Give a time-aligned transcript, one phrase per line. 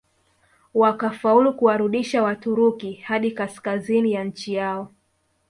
[0.73, 4.91] Wakafaulu kuwarudisha Waturuki hadi kaskazini ya nchi yao